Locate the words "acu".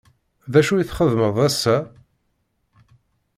0.59-0.73